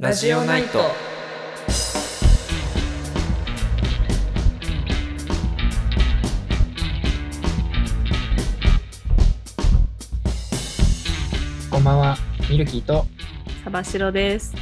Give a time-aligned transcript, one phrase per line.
[0.00, 0.78] ラジオナイト。
[11.68, 12.16] こんばんは、
[12.48, 13.06] ミルキーと、
[13.64, 14.54] サバシロです。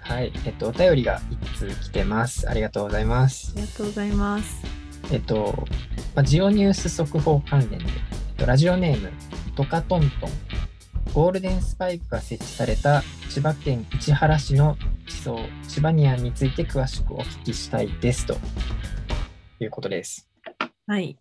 [0.00, 2.48] はい、えっと、お便りが一通来てます。
[2.48, 3.60] ありがとうございますあ。
[3.60, 4.62] りがとうございます。
[5.12, 5.66] えっと、
[6.14, 9.12] まあ、ジオニュース速報関連で、えっと、ラジオネーム、
[9.54, 10.30] トカトントン、
[11.14, 18.34] ゴールデンスパイクが設置された千葉県市原市の地層、千葉ニアンについて詳しくお聞きしたいですと
[19.60, 20.26] いうことです。
[20.86, 21.18] はい。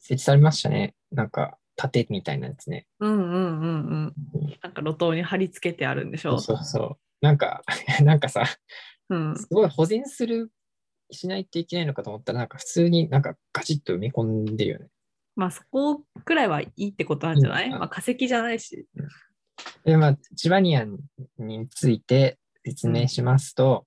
[0.00, 0.96] 設置されましたね。
[1.12, 2.88] なんか、盾みたいなやつね。
[2.98, 4.14] うんうんうんうん。
[4.60, 6.98] なんか路頭に貼り付けてあるんでしょそうそうそう。
[7.20, 7.62] なんか、
[8.02, 8.42] なんかさ、
[9.08, 9.36] うん。
[9.36, 10.50] すごい保全する、
[11.12, 14.88] しないといけないのかと思ったら、なんか普通になんかガチッと埋め込んでるよね。
[15.38, 18.86] まあそこくらいはいいってことなんじゃない、うんまあ化石じゃないし。
[19.84, 20.98] で、まあ、チバニアン
[21.38, 23.86] について説明しますと、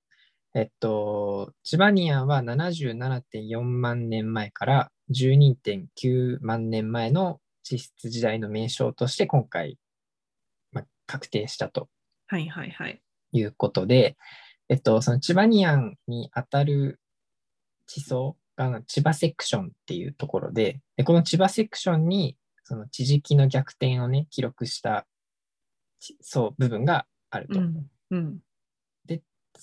[0.55, 9.77] えっと、チバニアンは77.4万年前から12.9万年前の地質時代の名称として今回、
[10.71, 11.89] まあ、確定したと
[12.27, 13.01] はいはいはい。
[13.33, 14.15] いうことで、
[14.69, 16.99] えっと、そのチバニアンに当たる
[17.87, 25.05] 地層が千葉セクションっていうところで、でこの千葉セクションにその地磁気の逆転をね、記録した
[25.99, 27.59] 地層部分があると。
[27.59, 27.89] うん。
[28.11, 28.39] うん。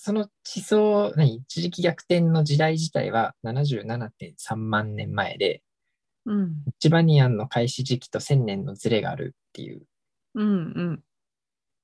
[0.01, 5.61] その地層、何地磁気逆転の時代自体は77.3万年前で、
[6.25, 6.63] うん。
[6.79, 9.81] チバニアンの開始時期と1000年のズレがあるっていう
[10.35, 10.51] うんう
[10.91, 11.03] ん。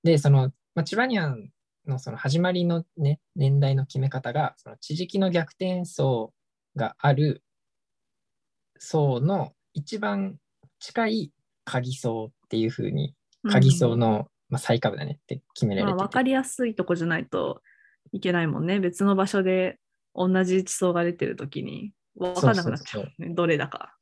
[0.03, 1.49] で、その、まあ、チバニアン
[1.87, 6.33] のその始まりのね、年代の決め方が、その地磁気の逆転層
[6.75, 7.43] がある
[8.77, 10.35] 層の一番
[10.79, 11.31] 近い
[11.63, 13.15] 鍵層っていうふうに、
[13.49, 17.61] 鍵層の、まあ、最下部だねって決めらまあれてて、分かりやすいとこじゃないと
[18.11, 18.79] いけないもんね。
[18.79, 19.79] 別の場所で
[20.13, 23.33] 同じ地層が出てるときに分かんなくなっちゃうそうね。
[23.33, 23.95] どれだか。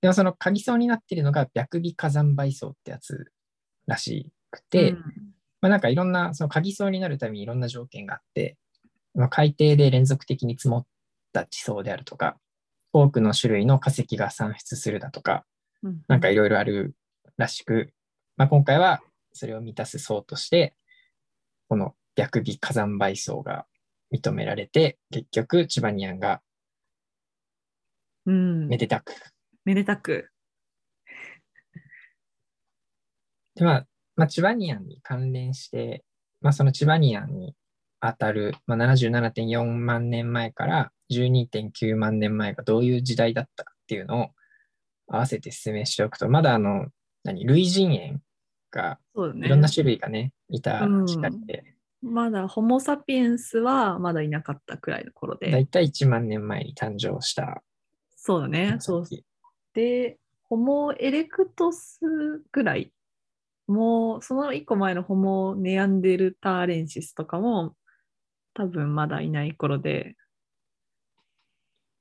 [0.00, 3.32] でもその鍵層になっているのが白尾火山灰層ってやつ
[3.86, 4.98] らしくて、うん
[5.60, 8.56] まあ、なんかいろんな、その鍵層になるためにいろんな条件があって、
[9.14, 10.86] まあ、海底で連続的に積もっ
[11.36, 12.38] た地層であるとか、
[12.92, 15.44] 多くの種類の化石が産出するだとか、
[15.82, 16.02] うん。
[16.08, 16.94] なんかいろいろある
[17.36, 17.92] らしく、
[18.36, 19.02] まあ、今回は
[19.32, 20.74] それを満たす層として、
[21.68, 23.66] この白尾火山灰層が
[24.14, 26.40] 認められて、結局、チバニアンが
[28.24, 28.68] うん。
[28.68, 29.12] めでたく、
[29.64, 30.30] めでたく。
[33.54, 33.86] で、まあ、
[34.16, 36.04] まあ、チバニアンに関連して、
[36.40, 37.54] まあ、そのチバニアンに
[38.00, 44.28] 当たる、まあ、77.4万年前から12.9万年前がどういう時代だったかっていうのを
[45.08, 46.86] 合わせて説明しておくと、まだあの、
[47.22, 48.20] 何、類人猿
[48.70, 48.98] が。
[49.14, 55.50] いろんな種類がね、いた時代で、まだホモ・サピエンスはまだいなかったくらいの頃で。
[55.50, 57.62] だいたい1万年前に誕生した。
[58.14, 58.76] そうだね。
[58.80, 59.04] そう。
[59.74, 62.00] で、ホモ・エレクトス
[62.52, 62.92] ぐらい。
[63.66, 67.74] もう、その一個前のホモ・ネアンデルターレンシスとかも
[68.54, 70.16] 多分まだいない頃で、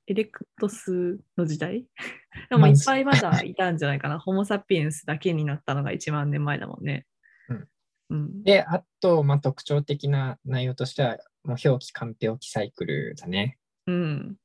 [0.07, 1.85] エレクトスの時代？
[2.49, 4.19] でもまあいっぱいまだいたんじゃないかな。
[4.19, 7.05] ホモ・サピエンスだけになったのが1万年前だもんね。
[7.49, 7.67] うん。
[8.09, 13.57] うん、で、あと、まあ、特徴的な内容としては、もう表記、完表記サイクルだね。
[13.87, 14.35] うん。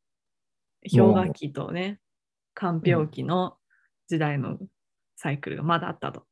[0.91, 2.01] 氷河期とね、
[2.55, 3.59] 間氷期の
[4.09, 4.59] 時代の
[5.17, 6.25] サイクルがまだあったと。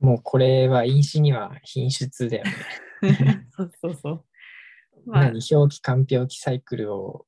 [0.00, 2.44] もうこれは因子には品質だよ
[3.02, 3.46] ね。
[3.52, 4.24] そうそうそう。
[5.04, 7.26] まあ何、表記、完表記サイクルを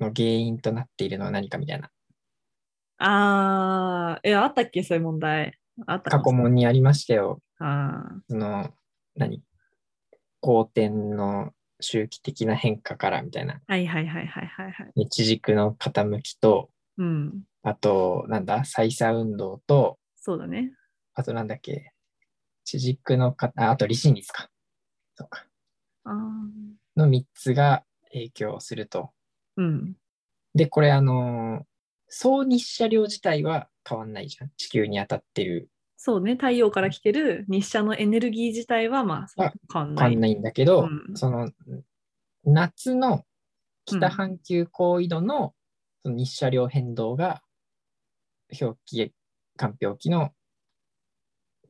[0.00, 1.90] の原因となっているのは何かみたいな。
[2.98, 4.82] あー、え、あったっけ？
[4.82, 5.58] そういう問題。
[5.86, 7.40] あったか過去問にありましたよ。
[7.58, 8.74] あその、
[9.14, 9.42] 何、
[10.42, 13.54] 光点の周期的な変化からみたいな。
[13.54, 14.92] ーはいはいはいはいはいはい。
[14.96, 17.42] 日軸の傾きと、うん。
[17.62, 20.72] あと、なんだ、再差運動と、そうだね。
[21.14, 21.92] あとなんだっけ、
[22.64, 24.50] 地軸のか、ああと離心率か。
[25.14, 25.46] そうか。
[26.04, 29.10] あーの3つが影響すると。
[29.60, 29.96] うん。
[30.54, 31.64] で、これあのー
[32.12, 34.50] 総日射量自体は変わんないじゃん。
[34.56, 36.32] 地球に当たってるそうね。
[36.32, 40.08] 太陽から来てる日射のエネルギー自体はまあ変わんない。
[40.08, 41.52] 変わんないんだけど、うんその
[42.42, 43.22] 夏の
[43.84, 45.54] 北半球高緯度の
[46.02, 47.42] その日射量変動が
[48.60, 49.12] 表記、
[49.56, 50.30] 間表記の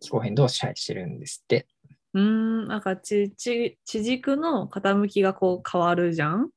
[0.00, 1.66] 気候変動を支配してるんですって。
[2.14, 6.50] うーん、なんか地地地軸の傾きがこう変わるじゃん。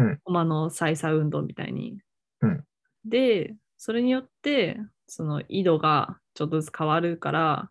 [0.00, 0.20] うん。
[0.24, 2.00] 駒の再差運動みたいに。
[2.40, 2.64] うん。
[3.04, 7.70] で、それによって、その緯度がちょっとずつ変わるから、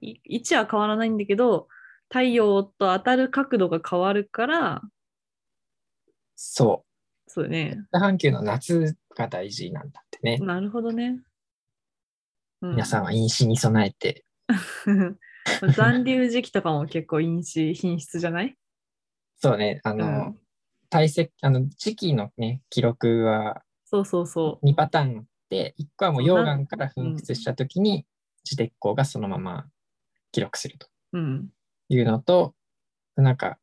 [0.00, 1.68] 位置は変わらないんだけど、
[2.08, 4.82] 太陽と当たる角度が変わるから、
[6.36, 6.84] そ
[7.26, 7.78] そうだね。
[7.80, 7.86] う。
[7.88, 10.38] 北半球の夏が大事なんだってね。
[10.38, 11.20] なるほどね。
[12.62, 14.24] う皆さんは飲酒に備えて、
[15.74, 18.56] 残留時期とかも結構因子品質じゃない？
[19.38, 20.38] そうね、あの、うん
[20.88, 28.06] 体積、あの、時期のね、記録はそうそうそ2パターンあって、1個はもう溶岩から噴出したときに、
[28.44, 29.66] 自鉄鋼がそのまま
[30.32, 31.18] 記録するとう。
[31.18, 31.48] うん。
[31.88, 32.54] いうのと、
[33.16, 33.58] なんか、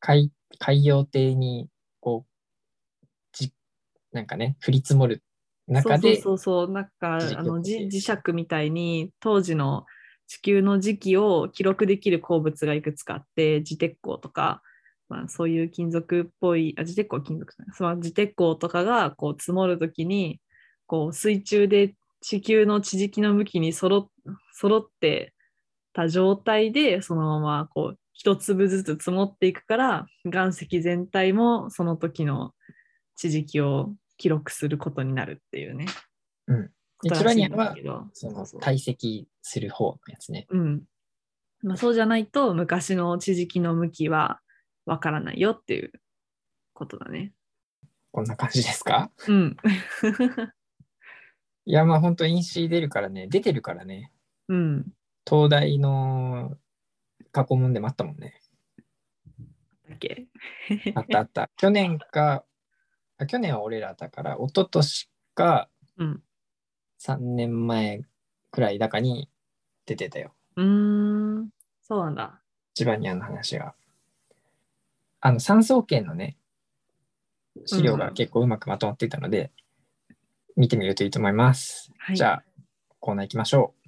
[0.00, 1.68] 海海洋底に、
[2.00, 3.52] こう、じ
[4.12, 5.22] なんかね、降り積もる
[5.66, 9.86] 中で、そうそうそうなんかあの磁石みたいに当時の
[10.26, 14.62] 地球の時期を記録できる鉱物がいくつかあって、磁鉄鋼とか、
[15.08, 20.40] まあ、そういう金属っぽい、あ、磁鉄鋼は金属じゃない、その磁鉄鋼とかがこう積もるときに、
[20.86, 24.10] こう水中で地球の地磁気の向きにそろ
[24.52, 25.34] 揃って
[25.92, 32.52] た状態で、そのままこう一粒ずつ積もっていくから、岩石全体もその時の
[33.16, 35.86] 地磁気を記録することになるっていうね。
[36.46, 36.70] うん
[37.10, 40.46] ことらしいんだけどその堆積する方のやつね。
[40.50, 40.82] うん。
[41.62, 44.40] まあ、そうじゃないと昔の地磁気の向きは
[44.86, 45.92] わからないよっていう
[46.72, 47.32] ことだね。
[48.12, 49.10] こんな感じですか？
[49.28, 49.56] うん。
[51.66, 54.12] いや、まあ本当、飲酒出るからね、出てるからね、
[54.48, 54.92] うん。
[55.28, 56.58] 東大の
[57.32, 58.40] 過去問でもあったもんね。
[59.88, 60.26] だっけ？
[60.94, 61.50] あったあった。
[61.56, 62.44] 去年か、
[63.16, 66.22] あ去年は俺らだから、一昨年かうん。
[67.00, 68.02] 3年前
[68.50, 69.30] くらいだかに
[69.86, 70.34] 出てたよ。
[70.56, 71.50] うーん。
[71.82, 72.42] そうなんだ。
[72.74, 73.74] ジバニアの話が。
[75.26, 76.36] あの、産総研のね、
[77.64, 79.52] 資料が結構うまくまとまっていたので、
[80.54, 81.90] 見てみるといいと思います。
[81.96, 82.16] はい。
[82.16, 82.44] じゃあ、
[83.00, 83.84] コーナー行きましょう。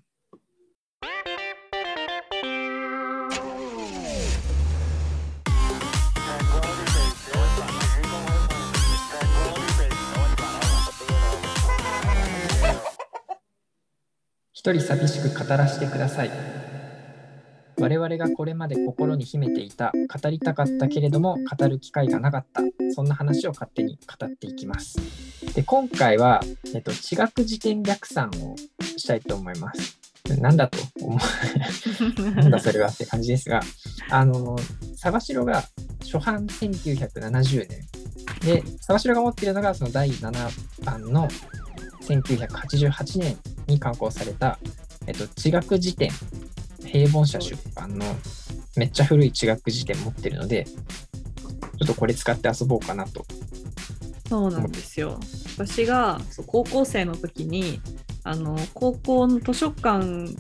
[14.55, 16.75] 一人寂しく語らせてください。
[17.87, 22.61] 我々がこれまで心に秘めていた、語りたかったけれども語る機会がなかった、
[22.93, 24.99] そんな話を勝手に語っていきます。
[25.55, 26.43] で、今回は、
[26.75, 30.00] えっと、地学辞典略算をしたいと思います。
[30.41, 33.61] なんだと思う、 なんだそれはって感じですが、
[34.11, 34.56] あの、
[34.97, 35.62] 沢城が
[36.00, 37.79] 初版1970年。
[38.41, 41.29] で、沢城が持っているのがその第7版の
[42.00, 43.38] 1988年
[43.69, 44.59] に刊行された、
[45.06, 46.11] えっと、地学辞典、
[46.87, 48.05] 平凡社出版の
[48.77, 53.25] めっちゃ古い地学辞典持ってるので、ちょっとこれ使って遊ぼうかなと。
[54.29, 55.21] そうなんですよ。
[55.56, 57.81] 私が高校生の時に
[58.25, 60.35] あの高校の図書館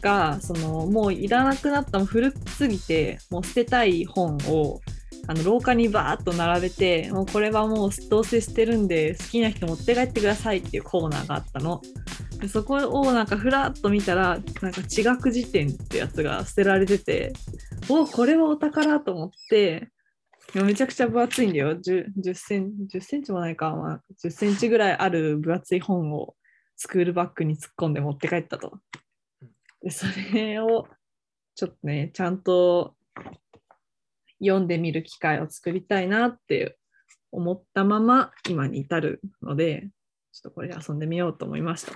[0.00, 4.80] がそのもういらなくなったも古すぎてもう捨てたい本を
[5.28, 11.80] あの廊下にバーッと並べてもうこれはもうどうせ捨てるんで好きな人持って帰ってくださいっていうコーナーがあったの。
[12.38, 17.32] でそこをなんかふらっと見たらなんか地学辞典ってやつが捨てられてて
[17.88, 19.88] おこれはお宝と思って
[20.54, 21.72] めちゃくちゃ分厚いんだよ。
[21.72, 26.34] 10, 10, セン10センチもないか、まあ、10センチぐらいある分厚い本を
[26.76, 28.78] スクールバッグに突っ込んで持って帰ったと。
[29.82, 30.86] で、それを
[31.54, 32.94] ちょっとね、ちゃんと
[34.40, 36.78] 読んでみる機会を作りたいなって
[37.32, 39.88] 思ったまま今に至るので、
[40.32, 41.92] ちょっとこれで遊んでみようと思いました。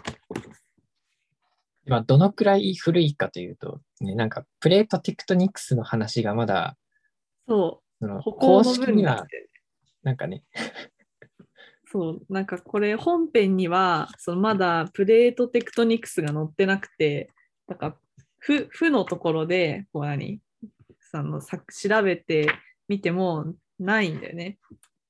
[1.87, 6.77] 今、どのくらい古いかというと、ね、なんかプレートテクトニクスの話がまだ、
[7.49, 9.27] そ、そうの歩行公の式には
[10.03, 10.45] なんかね、
[11.93, 17.31] そう、なんかこれ本編にはそのまだプレートテクトニクスが載ってなくて、
[17.67, 17.99] なんか
[18.39, 20.41] 負負のところでこう何？
[21.11, 22.51] そのさ調べて
[22.89, 24.59] みてもないんだよね。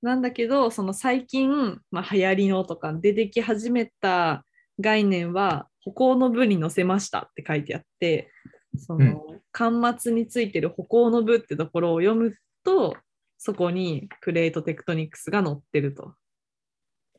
[0.02, 4.44] なんだけど、その最近、まあ、流行りのとか出てき始めた
[4.80, 8.30] 概念は歩行の部に載せましたって書いてあって、
[8.78, 12.96] その端末についてる歩行の部ってところを読むと、
[13.36, 16.14] そこにプレートテクトニクスが載ってると。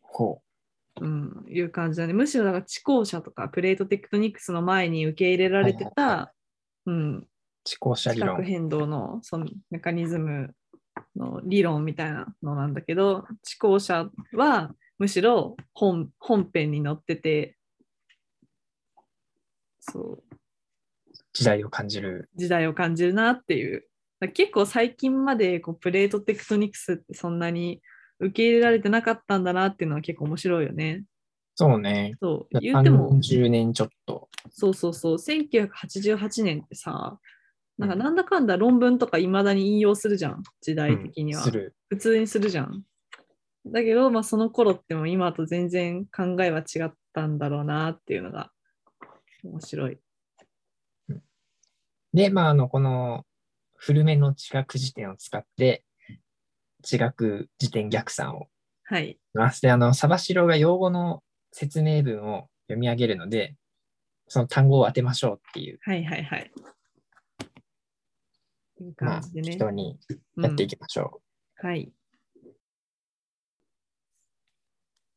[0.01, 0.41] こ
[0.99, 2.13] うん、いう感じだね。
[2.13, 6.33] むしろだから地校舎とかプレートテクトニクスの前に受け入れられてはいはいはた、
[6.87, 7.27] うん、
[7.63, 8.35] 地高車地理論。
[8.35, 10.53] 殻変動のそのメカニズム
[11.15, 17.57] の理論みたいなのなんだけど、地校舎はむしろ本本編に載ってて、
[19.79, 20.23] そう、
[21.33, 22.29] 時代を感じる。
[22.35, 23.85] 時代を感じるなっていう。
[24.33, 27.81] 結構最近までこうプレートテクトニクスってそんなに
[28.19, 31.03] 受け入れられてなかったんだなっていうのは結構面白いよね。
[31.55, 32.13] そうね。
[32.19, 34.29] そう、言っても、30年ちょっと。
[34.51, 37.19] そうそうそう、1988年ってさ、
[37.77, 41.43] なんかなんだかんだ論文とかいまだに引用するじゃん、時代的には。
[41.43, 41.71] うん。
[41.89, 42.83] 普通にするじゃん。
[43.65, 48.51] だけど、まあ、その頃ってもう今と全然考えは違ったんだろうなっていうのが
[49.43, 49.99] 面白い。
[52.13, 53.25] で、まあ、あの、この
[53.75, 55.83] 古めの地学辞典を使って、
[56.81, 58.47] 地学辞典逆算を
[58.91, 59.17] はい。
[59.61, 61.23] で、あの、サバシロが用語の
[61.53, 63.55] 説明文を読み上げるので、
[64.27, 66.51] その単語を当てましょうっていう、はいはいはい。
[68.81, 69.51] いうまあ、感じでね。
[69.53, 69.99] 人に
[70.37, 71.21] やっていきましょ
[71.55, 71.91] はい。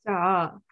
[0.06, 0.62] じゃあ、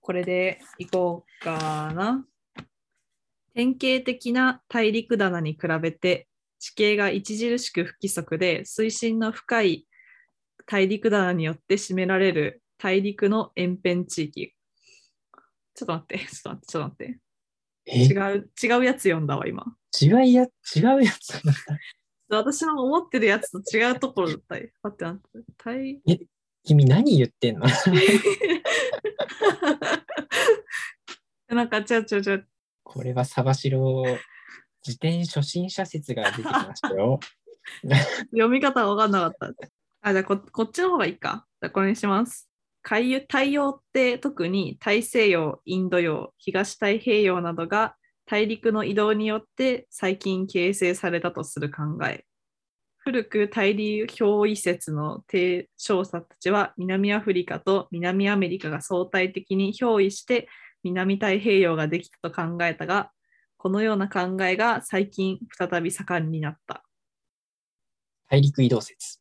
[0.00, 2.24] これでいこうかな。
[3.54, 6.28] 典型的な大陸棚に比べて
[6.60, 9.86] 地形が著しく不規則で水深の深い
[10.66, 14.54] 大陸棚によって占められる大陸の延辺地域。
[15.74, 17.29] ちょっと待って、ちょっと待って、ちょっと待って。
[17.92, 17.96] う。
[17.96, 18.04] え？
[18.04, 19.64] 違う、違うやつ読んだわ、今。
[20.00, 21.60] 違いや、違うやつなんだ。
[22.28, 24.70] 私の思ってるやつと違うところだったり。
[24.82, 25.40] 待って待って。
[25.64, 26.00] 大
[26.64, 27.66] 君何言ってんの？
[31.48, 32.46] なんか、ちゃうちゃうちゃう。
[32.84, 34.04] これはサバシロ
[34.86, 37.18] 自転初心者説が出てきましたよ。
[38.30, 39.52] 読み方が分かんなかった。
[40.02, 41.46] あ、じゃあこ、こっちの方がいいか。
[41.60, 42.49] じゃあ、これにします。
[42.82, 47.96] 海洋太陽って特に大西洋、インド洋、東太平洋などが
[48.26, 52.24] 大陸の移動によって最近形成されたとする考え。
[52.98, 60.48] 古く大陸表意説の提唱者たちは南アフリカと南アメリカが相対的に憑依して
[60.82, 63.10] 南太平洋ができたと考えたが、
[63.56, 66.84] このような考えが最近再び盛んになった。
[68.28, 69.18] 大陸移動説。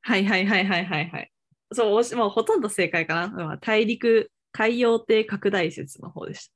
[0.00, 1.30] はいはいはいはいはいはい。
[1.72, 3.52] そう、もうほとんど正解かな。
[3.52, 6.50] うん大陸海洋底拡大説の方でし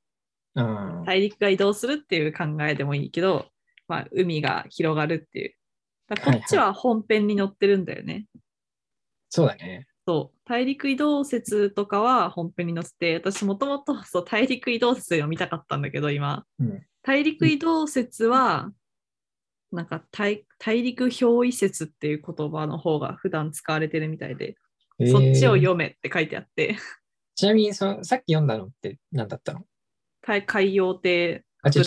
[0.55, 0.63] た。
[0.63, 1.05] うん。
[1.05, 3.47] 大陸が移動するっていう考えでもいいけど、
[3.87, 5.55] まあ、海が広がるっていう。
[6.25, 8.25] こっちは本編に載ってるんだよね。
[9.29, 9.87] そうだね。
[10.07, 10.39] そう。
[10.45, 16.43] 大陸移動説とかは本編に載せて、私もともとそう大陸移動説読みたかったんだけど、今。
[16.59, 16.83] うん。
[17.03, 18.71] 大陸移動説は、
[19.71, 24.55] なんか大大陸表意説っていう言葉の方が普段使われてるみたいで、
[25.07, 26.77] そっちをえー読めって書いてあって、
[27.35, 29.65] ちなみにその、さっき読んだのって何だったの？
[30.21, 31.81] 大海洋底あ、ち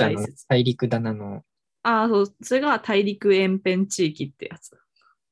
[0.48, 1.42] 大陸棚の。
[1.82, 4.76] ああ、そう、それが大陸延辺地域ってやつ。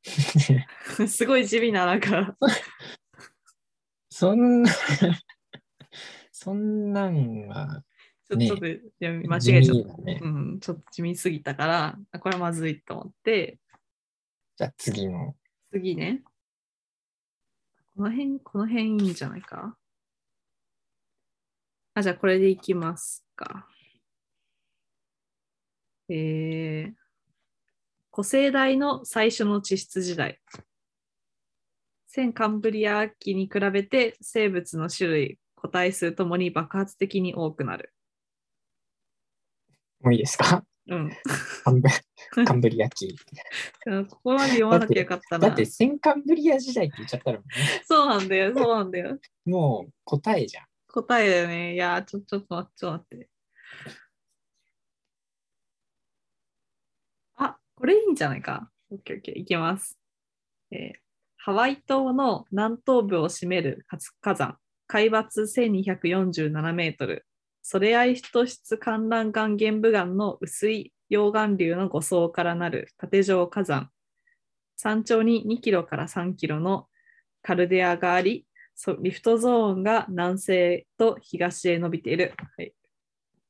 [1.08, 2.36] すごい地味な、なんか、
[4.10, 4.70] そんな、
[6.32, 7.84] そんなんは、
[8.36, 10.02] ねちょっと読み間違地えちゃった。
[10.02, 10.20] ね。
[10.22, 13.58] うん、ちょっと地味すぎたから、あこれはまずいと思って、
[14.56, 15.34] じゃあ次の。
[15.70, 16.22] 次ね。
[17.94, 19.76] この辺、この辺いいんじゃないか？
[21.94, 23.68] あ、じゃあこれでいきますか。
[26.08, 26.92] えー、
[28.10, 30.40] 古生代の最初の地質時代。
[32.06, 37.92] 先カンブリア紀に比べて生物の種類、個体数ともに爆発的に多くなる。
[40.00, 40.64] もういいですか？
[40.88, 41.10] うん。
[42.44, 43.16] カンブリア紀。
[44.08, 45.48] ここまで読まなきゃよかったな。
[45.48, 47.44] だって、先カンブリア時代って言っちゃったらも
[47.84, 49.18] そうなんだよ、そうなんだよ。
[49.46, 50.66] う、もう答えじゃん。
[50.88, 51.74] 答えだよね。
[51.74, 53.30] いやー、ちょ、ちょっと待って、ちょっと待って。
[57.36, 58.70] あ、これいいんじゃないか。
[58.90, 59.98] オッケーオッケー、いきます。
[60.70, 61.02] えー
[61.44, 67.26] ハワイ島の南東部を占める活火山、海抜1247メートル、
[67.62, 73.90] それ合い突出観覧岩玄武岩の薄い溶岩流の5層からなる縦状火山、
[74.76, 76.88] 山頂に2キロから3キロの
[77.40, 78.46] カルデアがあり、
[79.00, 82.34] リフトゾーンが南西と東へ伸びている。
[82.56, 82.72] はい、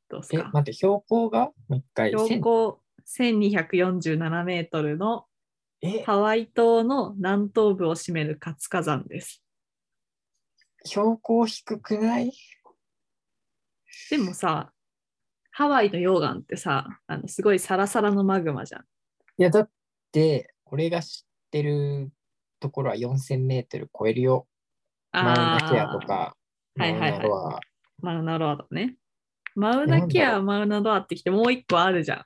[0.09, 2.11] どうですえ、か待って、標高がもう一回。
[2.11, 5.25] 標高1247メートルの
[6.05, 9.43] ハワイ島の南東部を占める活火山です。
[10.85, 12.33] 標高低くない？
[14.11, 14.73] でもさ、
[15.51, 18.83] ハワイの溶岩ってさ、あのすごいサラサラのマグマじゃん。
[18.83, 18.85] い
[19.43, 19.71] や、だっ
[20.11, 22.11] て、俺が知ってる
[22.61, 24.47] ところは4000メートル超えるよ。
[25.13, 26.37] マウナケアとか、
[26.77, 27.61] はいはいはいマウナロア
[28.01, 28.97] マウナロアだね。
[29.55, 32.25] マウナケア、マウナロアってきてもう一個あるじゃん。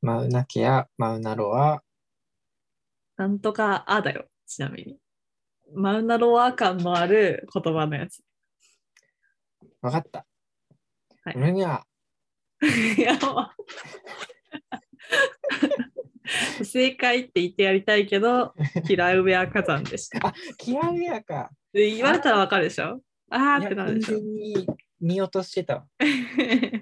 [0.00, 1.82] マウナケア、マウナロア、
[3.16, 4.98] なんとかあだよ、ちなみに。
[5.74, 8.22] マウナロア感のある言葉のやつ。
[9.80, 10.26] わかった。
[11.26, 11.84] はい俺には、
[12.96, 13.18] いや
[16.64, 18.54] 正解って言ってやりたいけど、
[18.86, 20.28] キラウェア火山でした。
[20.28, 21.50] あ、キラウェアか。
[21.72, 23.00] で言われたらわかるでしょ？
[23.30, 24.66] あーいや、完ってなるでしょ全に
[25.00, 25.86] 見落としてたわ。
[25.98, 26.06] キ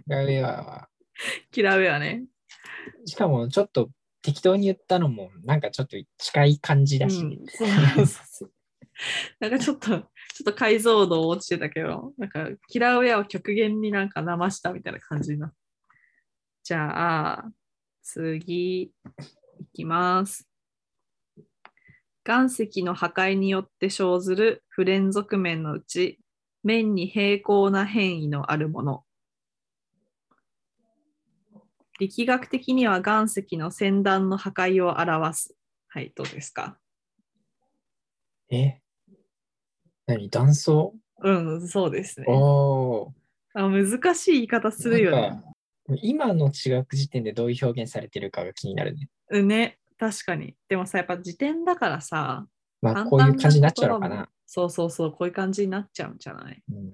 [0.06, 0.88] ラウェアは。
[1.50, 2.24] キラウェアね。
[3.06, 3.90] しかもちょっと
[4.22, 7.20] 適当に言ったのもなんかちょっと近い感じだし。
[7.20, 8.50] うんそうそうそう
[9.40, 15.52] なんかちょっと、ちょっと解像度落ちてたけど、なんかキラウェアを極限になんか生したみたいな感じな。
[16.64, 17.52] じゃあ、
[18.02, 18.90] 次、い
[19.72, 20.48] きます。
[22.26, 26.18] 岩石の破壊によって生ずる不連続面のうち、
[26.64, 29.04] 面に平行な変異のあるもの。
[32.00, 35.54] 力学的には岩石の先端の破壊を表す。
[35.86, 36.76] はい、どうですか？
[38.50, 38.80] え？
[40.06, 40.94] 何断層？
[41.22, 42.26] うん、そうですね。
[42.28, 45.40] あ難しい言い方するよね
[46.02, 49.08] 今の地学時点でどういう表現されてるかが気になるね。
[49.30, 50.54] うんね、確かに。
[50.68, 52.46] でもさ、やっぱ辞典だからさ、
[52.82, 54.28] まあこういう感じになっちゃうのかな。
[54.46, 56.62] そうそうそう、こういう感じになっちゃうんじゃない？
[56.70, 56.92] うん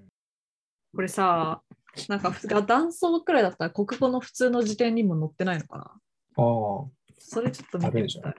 [0.92, 1.62] これさ、
[2.08, 5.92] なんかふ断層くらいだったら国語の普通の辞典にも載ってないのかな？
[6.36, 6.86] あー
[7.18, 8.34] それちょっと見てみたい。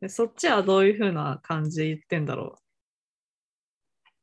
[0.00, 2.61] でそっちはどういう風な感じで言ってんだろう？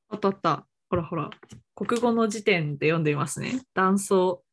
[0.09, 0.65] あったあった。
[0.89, 1.29] ほらほら。
[1.75, 3.61] 国語の辞典で読んでみますね。
[3.73, 4.43] 断層。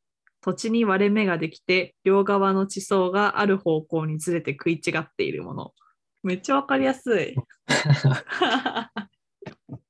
[0.43, 5.73] 土地に割れ目ができて、両側の地層がある方向にずれて食い違っているもの。
[6.23, 7.35] めっちゃわかりやすい。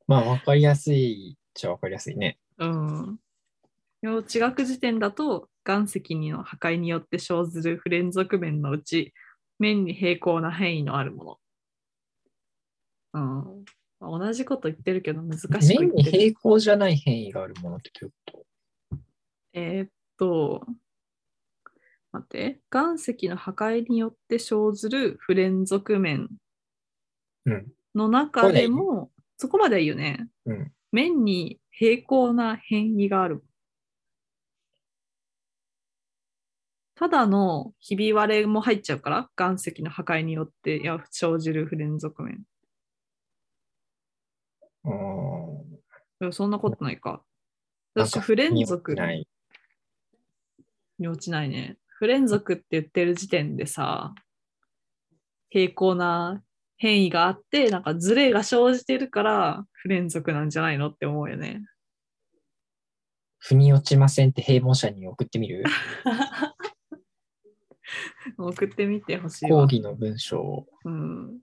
[0.06, 2.38] まあわかりやすいっちゃわかりやすいね。
[2.58, 3.18] うん。
[4.26, 9.12] 地学辞典だと岩石の破壊によって生ずる不連続面のうち
[9.58, 11.38] 面に平行な変異のあるも
[13.14, 13.14] の。
[13.14, 13.18] う
[13.60, 13.64] ん。
[14.00, 16.02] 同じこと言ってるけど難しく言面に。
[16.02, 18.46] 平行じゃない変異があるものってどういうこ
[19.54, 19.88] えーっ
[20.18, 20.66] と、
[22.12, 22.60] 待って。
[22.72, 26.34] 岩石の破壊によって生ずる不連続面と
[27.46, 27.66] うん。
[27.94, 30.28] の中でも、そこまではいいよね。
[30.44, 30.72] うん。
[30.92, 33.42] 面に平行な変異がある。
[36.94, 42.42] ただのひび割れも入っちゃうから、岩石の破壊によって生じる不連続面。
[44.86, 47.22] あーいやそんなことないか。
[47.94, 48.94] 私、不連続。
[50.98, 51.76] に落ちないね。
[51.86, 54.14] 不連続って言ってる時点でさ、
[55.50, 56.42] 平行な
[56.78, 61.62] 変異があって、なんかズレが生じてるから不連続なんじゃないのって思うよね。
[63.38, 65.64] 腑に落ちませんって平凡者に送ってみる？
[68.36, 69.58] 送ってみてほしいわ。
[69.58, 70.66] 講義の文章を。
[70.84, 71.38] うん。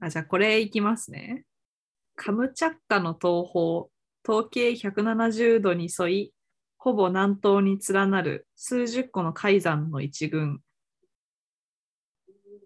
[0.00, 1.44] あ、じゃあこれいきますね。
[2.16, 3.90] カムチャッカの東方、
[4.26, 6.32] 統計170度に沿い、
[6.78, 10.60] ほぼ南東に連なる数十個の海山の一群。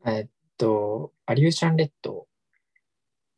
[0.06, 2.28] えっと、アリューシャン列島。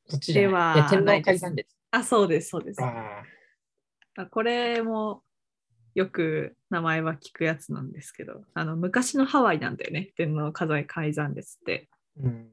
[0.06, 1.74] そっちでは天皇海山列。
[1.90, 2.80] あ、そうです、そうです。
[4.30, 5.22] これも
[5.94, 11.88] よく名前は聞くやつなんですけど、あの昔のハワイなんだよね、天皇火山海山列って。
[12.20, 12.52] ーうん。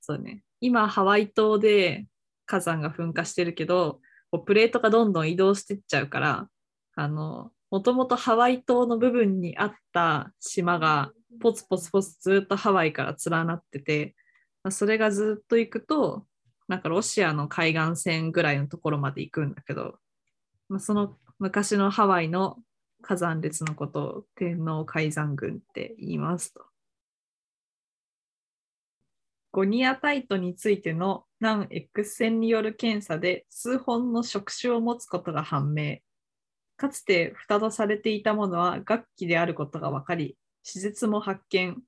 [0.00, 0.44] そうね。
[0.60, 2.06] 今、ハワイ島で
[2.52, 6.48] 火山が噴火してるけど、こうプレートがどんどん移動してっちゃうから、
[6.94, 14.14] あの、もともとハワイ島の部分にあった島がポツポツポツずっとハワイから連なってて、
[14.62, 16.26] まあそれがずっと行くと、
[16.68, 19.94] なんかロシアの海岸線ぐらいのところまで行くんだけど、
[20.68, 22.58] まあ、その昔のハワイの
[23.00, 26.71] 火山列のことを天皇海山群って言いますと。
[29.52, 35.98] ゴニアタイトについての南 X 線による検査で数本の触手を持つことが判明。
[36.78, 41.82] かつて蓋とされていたものは楽器であることが分かり、手術も発見。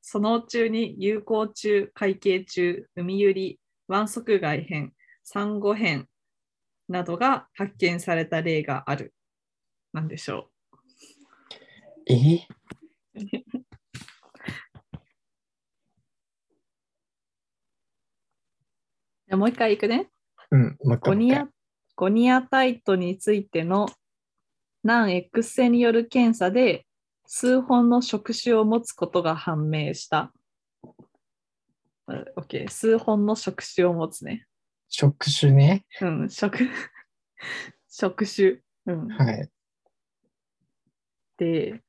[0.00, 6.08] その中に有効虫、海景虫、海ゆり、湾側外編、サンゴ編
[6.88, 9.12] などが発見された例がある。
[9.92, 10.48] なんでしょ
[12.08, 12.10] う？
[12.10, 13.60] じゃあ
[19.30, 20.08] もう一回いくね。
[20.50, 21.48] うん、もう一ゴニア。
[21.96, 23.88] ゴニアタイトについての
[24.84, 26.86] 南 X 線による検査で
[27.26, 30.32] 数本の触手を持つことが判明した。
[32.06, 34.46] あ OK、数本の触手を持つね。
[34.88, 35.84] 触手ね。
[36.00, 36.58] うん、触
[37.88, 38.62] 触手。
[38.86, 39.50] うん、はい。
[41.38, 41.82] で、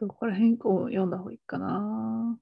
[0.00, 2.38] どこら辺こう読んだ方がいいかな。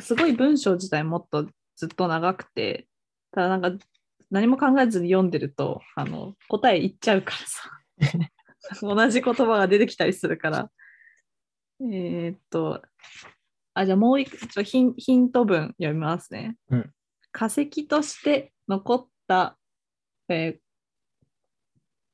[0.00, 2.88] すごい文章自体もっとずっと長くて、
[3.32, 3.84] ただなんか
[4.30, 7.70] 何も考えずに読んでるとあの答え言っちゃうからさ。
[8.82, 10.70] 同じ言葉が出てきたりするから。
[11.80, 12.82] えーっと、
[13.74, 16.56] あ、じゃあもう一個ちょヒンヒント文読みますね。
[16.70, 16.92] うん
[17.32, 19.58] 化石として残った、
[20.28, 20.66] えー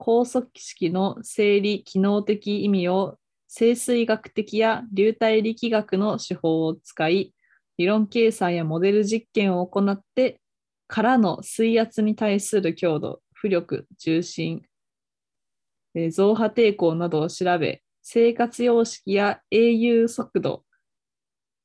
[0.04, 3.20] 高速式の生理機能的意味を
[3.54, 7.34] 生水学的や流体力学の手法を使い、
[7.76, 10.40] 理論計算やモデル実験を行って、
[10.88, 14.62] からの水圧に対する強度、浮力、重心、
[15.94, 20.64] えー増波抵抗などを調べ、生活様式や英雄速度、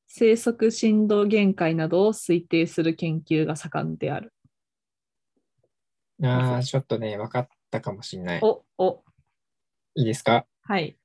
[0.07, 4.33] 生息振動限界などを推定する研究が盛んである。
[6.21, 8.41] ああ、ちょっとね、分かったかもしれない。
[8.43, 9.03] お、お、
[9.95, 10.45] いいですか？
[10.63, 10.97] はい。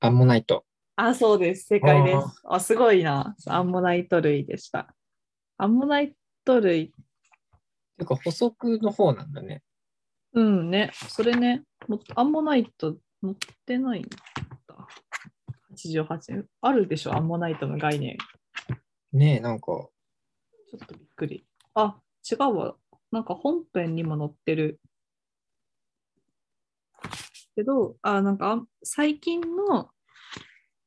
[0.00, 0.64] アンモナイト。
[0.96, 1.66] あ、そうです。
[1.66, 2.42] 正解です。
[2.44, 3.34] あ、すごいな。
[3.46, 4.94] アンモナイト類でした。
[5.56, 6.92] アンモナイト類、
[7.98, 9.62] てか、補足の方なんだね。
[10.32, 10.92] うんね。
[11.08, 14.08] それね、もアンモナイト載ってないんだ。
[15.72, 18.16] 88あるでしょ、アンモナイトの概念。
[19.12, 19.90] ねえ、なんか、ちょ
[20.82, 21.44] っとびっくり。
[21.74, 22.76] あ、違うわ。
[23.10, 24.80] なんか本編にも載ってる。
[27.58, 29.90] けど、あ、なんか最近の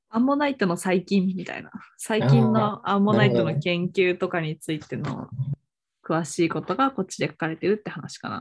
[0.10, 1.69] アンモナイトの最近みたいな。
[1.97, 5.27] 最近のアンモナイトの研究とかについての
[6.01, 8.36] 詳しいことがこっちで書かれてるって話かな。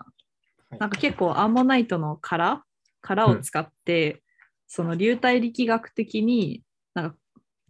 [0.68, 0.78] はい。
[0.78, 2.62] なんか結構アンモナイトの殻
[3.00, 4.22] 殻を使って、
[4.68, 6.62] その流体力学的に
[6.94, 7.16] なんか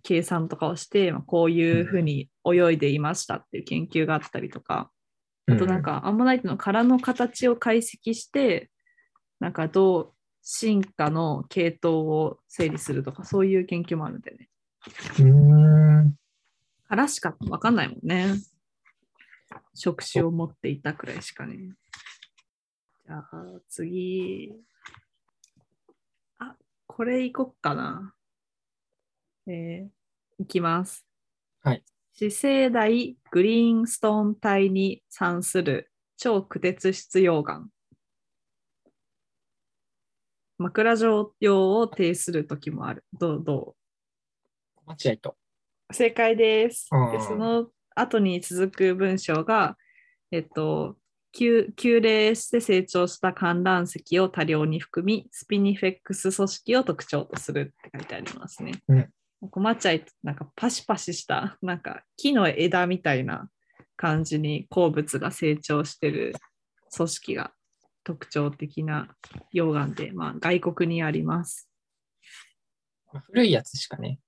[0.02, 4.90] 計算とかをして、まあ、こういうふうに泳いでいましたっていう研究があったりとか、
[5.46, 8.70] あとなんかアンモナイトの殻の形を解析して、
[9.38, 14.48] なんかどう進化の系統を整理するとか、そういう研究もあるんだよね。
[15.18, 16.14] うん、うーん。
[16.88, 18.34] 殻しかわかんないもんね。
[19.74, 21.56] 触手を持っていたくらいしかね。
[23.06, 24.52] じゃあ次。
[26.38, 28.14] あ、これいこっかな。
[29.46, 30.00] えー
[30.40, 31.06] いきます。
[31.62, 31.84] はい。
[32.14, 37.68] 次世代グリーンストーン体に関する超駆鉄質溶岩。
[40.60, 43.02] 枕状用を呈するときもある。
[43.18, 43.74] どうど
[44.86, 44.90] う？
[44.90, 45.34] 間違えた。
[45.90, 46.88] 正解です。
[46.92, 49.76] うんでその後に続く文章が、
[50.30, 50.96] えっと、
[51.32, 58.72] 急急冷して成長した観覧石を多量に含み、スピニフェックス組織を特徴とするって書いてありますね。
[58.88, 59.08] うん
[59.50, 63.48] 困っちゃい、なんかパシパシした、なんか木の枝みたいな
[63.96, 66.34] 感じに鉱物が成長してる
[66.94, 67.50] 組織が
[68.04, 69.08] 特徴的な
[69.54, 71.68] 溶岩で、まあ、外国にあります。
[73.12, 74.20] まあ古いやつしかね。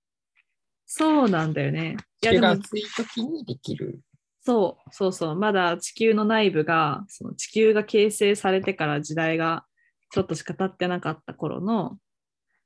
[0.87, 1.97] そうなんだよね。
[2.21, 4.01] い地球が暑い時にできる。
[4.45, 9.65] そうそうそう、まだ地球の内部が、その地球が形成されてから時代が
[10.11, 11.97] ちょっとしか経ってなかった頃の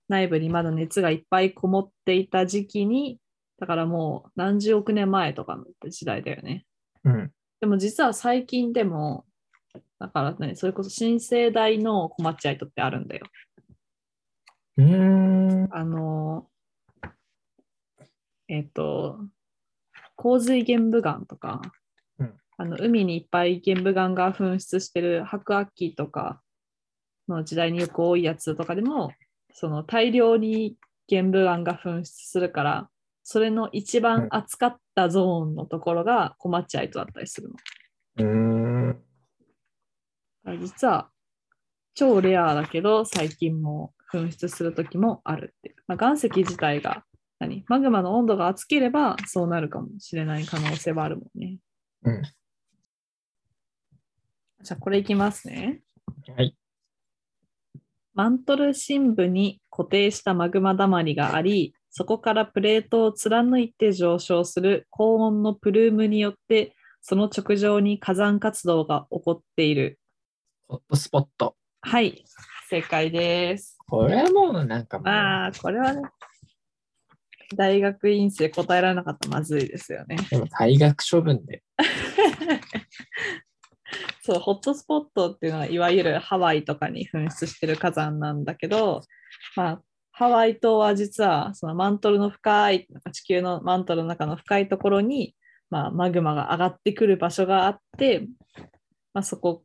[0.09, 3.21] 内部にまだ熱がいっぱいこもっていた時期に、
[3.61, 6.65] だからもう何十億年前とかの時代だよね。
[7.05, 7.31] うん。
[7.61, 9.25] でも実は最近でも、
[9.99, 13.27] だからね、それこそ新生代のコマッチャイトってあるんだよ。
[14.77, 15.69] うーん。
[15.71, 16.49] あの、
[18.49, 19.19] えっ、と、
[20.15, 21.63] 洪水玄武岩とか、
[22.19, 26.41] うんあの海にいっぱい玄武岩が噴出してる白亜紀とか
[27.29, 29.13] の時代によく多いやつとかでも、
[29.53, 32.89] その大量に玄武岩が噴出するから、
[33.23, 37.55] それの一番熱かったゾーンのところがコマッチャイトだったりするの。
[38.19, 39.03] うーん。
[40.61, 41.11] 実は
[41.95, 47.05] 超レアだけど最近も噴出する時もあるっていう、まあ、岩石自体が
[47.39, 47.65] 何？
[47.69, 51.59] マグマの温度が熱ければそうなるかもしれない可能性はあるもんね。
[52.05, 52.23] うん。
[54.63, 55.83] じゃあこれいきますね。
[56.37, 56.57] はい。
[58.15, 69.99] マントル深部に固定したマグマだまりがあり、そこからプレートを貫いて上昇する高温のプルームによって、その直上に火山活動が起こっている。
[70.69, 71.55] ホットスポット。
[71.81, 72.25] はい、
[72.69, 73.79] 正解です。
[73.89, 76.03] これはもうなんかまあ、これはね、
[77.55, 80.17] 大学院生答えられなかったらまずいですよね。
[80.29, 81.63] でも退学処分で。
[84.23, 89.03] そう、ホットスポットっていうのは、いわゆるハワイとかに噴出してる火山なんだけど、
[89.55, 95.37] まあ、ハワイ島は実はそのマントルの深い、地球のマントルの中の深いところに、
[95.71, 98.27] まあ、マグマが上がってくる場所があって、
[99.15, 99.63] まあ、そこ、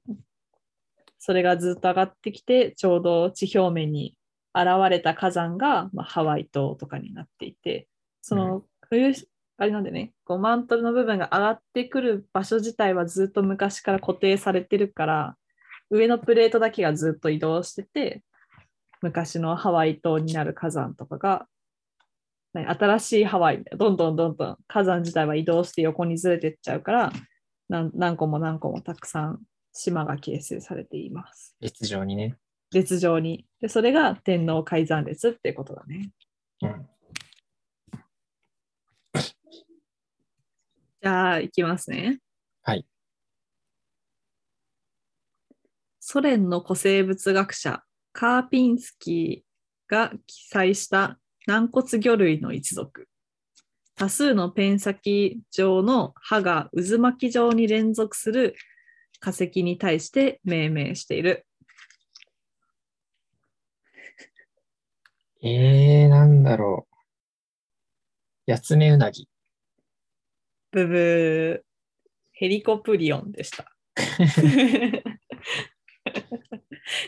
[1.23, 4.17] それがずっと上がってきて、ちょうど地表面に
[4.55, 7.87] 現れた火山が、まあ、ハワイ島とかになっていて、
[8.23, 9.13] その冬、
[9.57, 15.37] あれなんでね、こうマントルの部分が上がってくる場所自体はずっと昔から固定されてるから、
[15.91, 18.23] 上のプレートだけがずっと移動してて、
[19.03, 21.45] 昔のハワイ島になる火山とかが、
[22.55, 27.13] ね新しいハワイ、どんどんどんどん火山自体は移動して横にずれてっちゃうから、
[27.69, 29.39] 何何個も何個もたくさん
[29.73, 31.55] 島が形成されています。
[31.61, 32.37] 列上にね。
[32.71, 33.45] 列状に。
[33.59, 36.11] で、それが天皇改ざん列っていうことだね。
[36.61, 36.89] うん。
[41.01, 42.19] じゃあ、いきますね。
[42.63, 42.85] はい。
[45.99, 53.07] ソ連の古生物学者、カーピンスキーが記載した軟骨魚類の一族。
[53.95, 58.55] 多数のペン先状の歯が渦巻き状に連続する
[59.21, 61.45] 化石に対して命名している。
[65.43, 66.95] えー、なんだろう。
[68.47, 69.29] ヤツメウナギ。
[70.71, 71.61] ブブー、
[72.33, 73.71] ヘリコプリオンでした。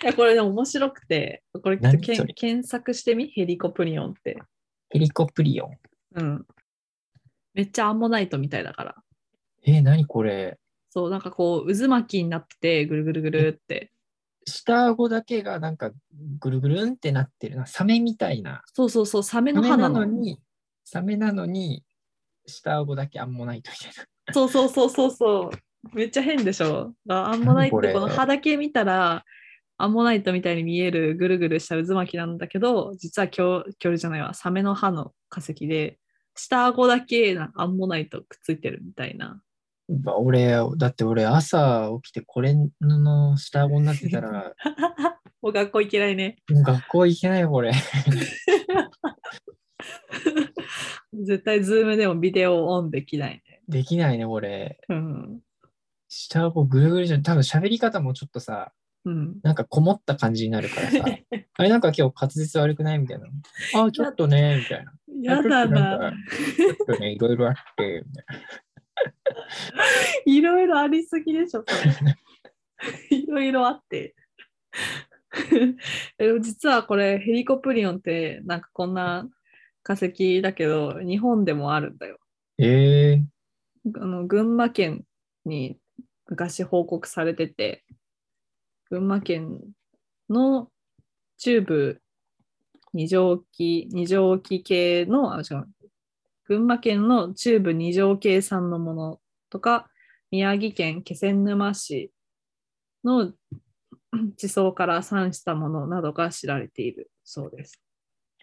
[0.03, 4.37] いやこれでも面白くて、これ何け検索してみ、ヘリコプリオンって。
[4.89, 5.77] ヘリコプリオン。
[6.15, 6.45] うん。
[7.55, 8.95] めっちゃアンモナイトみたいだから。
[9.65, 10.59] えー、何これ？
[10.93, 13.91] そう、なんかこう、渦巻きになってて、ぐるぐるぐるって。
[14.45, 15.89] 下顎だけがなんか
[16.39, 17.65] ぐるぐるんってなってるな。
[17.65, 18.61] サメみたいな。
[18.75, 20.01] そうそうそう、サメの歯なの。
[20.01, 20.39] のに、
[20.85, 21.83] サメなのに、
[22.45, 24.33] 下顎だけアンモナイトみたいな。
[24.35, 25.95] そうそうそうそうそう。
[25.97, 26.93] めっちゃ変でしょ。
[27.07, 29.25] だアンモナイトって何この歯だけ見たら、
[29.77, 35.97] アンモナイトみたいに見えるぐるぐるした渦巻きなんだけど、実は恐恐竜じゃないわ、サメの歯の化石で、
[36.35, 39.41] 下顎だけなアンモナイトくっついてるみたいな。
[39.89, 44.53] ば俺、だって俺朝起きてこれの下顎になってたら、
[45.41, 46.37] もう学校行けないね。
[46.49, 47.73] もう学校行けないよ、これ。
[51.13, 53.61] 絶対ズームでもビデオオンできないね。
[53.67, 54.79] できないね、これ。
[54.89, 55.41] うん。
[56.07, 57.23] 下顎ぐるぐるじゃん。
[57.23, 58.71] 多分喋り方もちょっとさ、
[59.05, 59.39] うん。
[59.43, 61.03] なんかこもった感じになるからさ、
[61.57, 63.27] あれなんか今日滑舌悪くないみたいな。
[63.83, 64.93] あ、ちょっとね、みたいな。
[65.21, 66.13] やだな。
[66.55, 68.25] ちょっとね、いろいろあって、みたい
[70.25, 71.63] いろいろありすぎでしょ。
[73.09, 74.15] いろいろあって。
[76.41, 79.27] 実はこれヘリコプリオンってなんかこんな
[79.81, 82.19] 化石だけど日本でもあるんだよ。
[82.57, 82.65] な。
[82.65, 85.03] えー、あの群馬県
[85.45, 85.77] に
[86.27, 87.83] 昔報告されてて
[88.89, 89.59] 群馬県
[90.29, 90.69] の
[91.37, 92.01] 中部
[92.93, 95.67] 二条期二条期系のあ違う
[96.47, 99.87] 群馬県の中部二条系産のものとか
[100.31, 102.11] 宮城県気仙沼市
[103.03, 103.33] の
[104.37, 107.81] 地層から産したものなどが知られているそうです。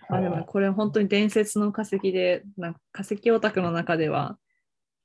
[0.09, 4.39] まあでもねこれ本当に伝説の化石で、なんか化石オタクの中では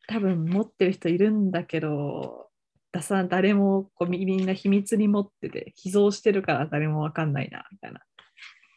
[0.07, 2.49] 多分持ってる人いるんだけど、
[2.91, 8.01] 出さ誰もこうみみんな秘密に持ってて、秘蔵してるから誰もわかんないな、みたいな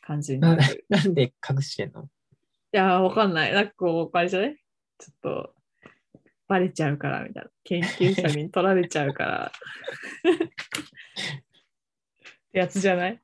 [0.02, 0.85] 感じになる。
[0.90, 2.02] なんで隠してんの？
[2.02, 2.07] い
[2.72, 3.52] やー、わかんない。
[3.52, 4.57] なんかこう、あれじゃね
[4.98, 5.54] ちょっと、
[6.48, 7.50] バレちゃうから、みたいな。
[7.64, 9.52] 研究者に取られちゃうから。
[10.26, 10.38] っ
[12.52, 13.20] てやつじゃない？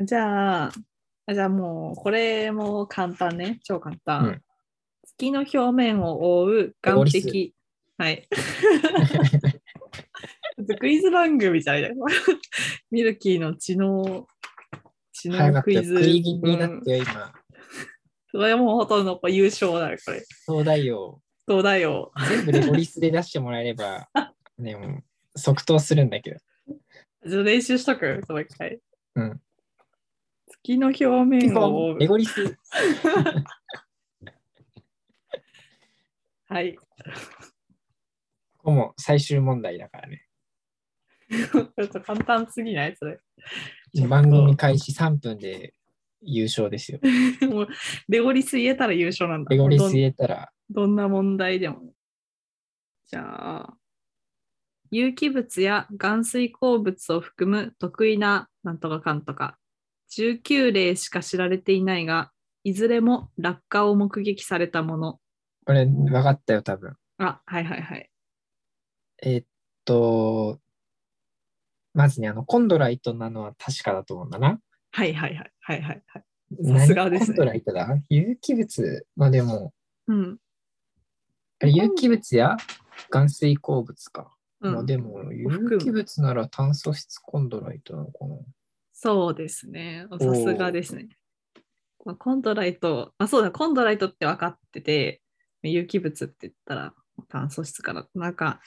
[0.00, 0.72] じゃあ、
[1.32, 3.60] じゃあもう、これも簡単ね。
[3.64, 4.24] 超簡単。
[4.26, 4.42] うん
[5.18, 7.52] 月の表面を覆う岩オリス壁。
[7.96, 8.28] はい。
[10.78, 11.82] クイズ番組じゃない？
[11.82, 11.94] だよ。
[12.90, 14.26] ミルキーの知能、
[15.16, 15.76] 知早かったよ。
[15.78, 15.94] 能クイズ。
[15.94, 17.32] 食い気味になうんってよ、今。
[18.30, 20.22] それはもうほとんど優勝だよ、これ。
[20.44, 21.22] そうだよ。
[21.48, 22.12] そうだよ。
[22.28, 24.08] 全部レゴリスで出してもらえれば、
[24.58, 25.04] ね、もう
[25.38, 26.40] 即答するんだけど。
[27.24, 28.78] じゃあ練習しとく、その一回。
[29.14, 29.40] うん。
[30.48, 31.96] 月の表面を。
[31.96, 32.58] レゴリス。
[36.48, 36.76] はい。
[36.76, 36.84] こ
[38.64, 40.26] こも最終問題だからね。
[41.30, 42.96] ちょっと簡単すぎない？
[42.96, 43.18] それ。
[44.02, 45.74] 番組開始3分で
[46.22, 47.00] 優勝ですよ。
[47.50, 47.68] もう
[48.08, 49.50] レゴリス言えたら優勝なんだ。
[49.50, 51.92] レゴリス言えたら、どんな問題でも。
[53.06, 53.76] じゃあ、
[54.90, 59.58] 有機物や含水鉱物を含む得意ななんとかかんとか、
[60.10, 62.32] 19例しか知られていないが、
[62.64, 65.20] いずれも落下を目撃されたもの。
[65.64, 66.96] これ分かったよ、多分。
[67.18, 68.10] あ、はいはいはい。
[69.22, 69.46] えーっ
[69.84, 70.60] と、
[71.96, 74.60] まずね、あの、コンドライトなのは確かだと思うんだな。
[74.92, 76.24] はいはいはいはいはいはい。
[76.78, 77.98] さすがですね何コンドライトだ？
[78.10, 79.72] 有機物まあでも、
[80.06, 80.38] うん。
[81.62, 82.58] 有機物や
[82.90, 84.30] 含水鉱物か。
[84.60, 88.36] うん、まあでも、有機物なら炭素質コンドライトなのかな。
[88.92, 90.06] そうですね。
[90.20, 91.08] さすがですね。
[92.04, 95.22] まあ、コンドライト、あ、そうだ、コンドライトって分かってて、
[95.62, 96.94] 有機物って言ったら
[97.28, 98.60] 炭素質から、なんか、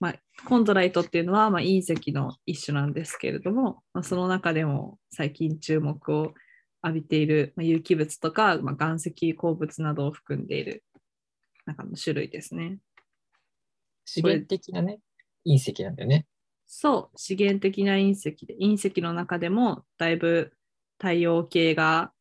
[0.00, 0.14] まあ、
[0.46, 6.34] コンドライトっていうのは、まあ、隕石の一種なんですけれども、まあ、その中でも最近注目を
[6.84, 10.84] 浴びている、まあ、有機物とか、まあ、岩石鉱物などを含んでいる
[11.64, 12.78] 中の種類ですね。
[14.04, 15.00] 資源的なね、
[15.46, 16.26] 隕石なんだよね。
[16.66, 20.52] そう、資源的な隕石で、隕石の中でもだいぶ
[20.98, 22.12] 太陽系が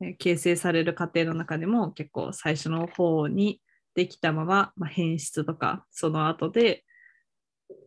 [0.00, 3.60] えー形成される過程の中でも結構最初の方に
[3.94, 6.84] できたまま、まあ、変質とかその後で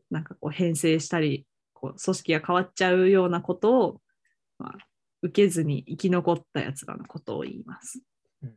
[0.10, 4.02] なんかこう変性したりこう組織が変わっちゃうようなことを、
[4.60, 4.78] まあ、
[5.22, 8.02] 受けずに生き残ったやつらのことを言います。
[8.42, 8.56] うん。